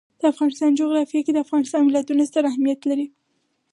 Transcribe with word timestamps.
د 0.19 0.21
افغانستان 0.33 0.71
جغرافیه 0.79 1.21
کې 1.25 1.31
د 1.33 1.39
افغانستان 1.45 1.81
ولايتونه 1.85 2.23
ستر 2.29 2.43
اهمیت 2.51 2.81
لري. 2.89 3.07